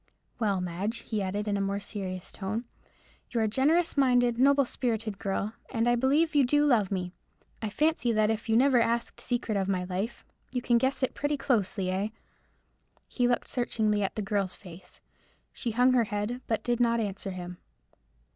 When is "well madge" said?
0.39-1.01